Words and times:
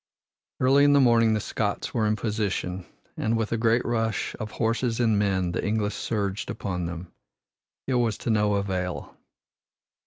Early 0.59 0.83
in 0.83 0.93
the 0.93 0.99
morning 0.99 1.35
the 1.35 1.39
Scots 1.39 1.93
were 1.93 2.07
in 2.07 2.15
position, 2.15 2.87
and 3.17 3.37
with 3.37 3.51
a 3.51 3.55
great 3.57 3.85
rush 3.85 4.33
of 4.39 4.49
horses 4.53 4.99
and 4.99 5.19
men 5.19 5.51
the 5.51 5.63
English 5.63 5.93
surged 5.93 6.49
upon 6.49 6.87
them. 6.87 7.13
It 7.85 7.93
was 7.93 8.17
to 8.25 8.31
no 8.31 8.55
avail. 8.55 9.15